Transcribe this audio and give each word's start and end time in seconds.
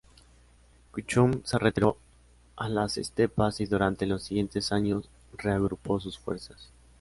Kuchum 0.93 1.43
se 1.45 1.59
retiró 1.59 1.95
a 2.55 2.67
las 2.69 2.97
estepas 2.97 3.59
y 3.61 3.67
durante 3.67 4.07
los 4.07 4.23
siguientes 4.23 4.71
años 4.71 5.07
reagrupó 5.37 5.99
sus 5.99 6.17
fuerzas. 6.17 6.71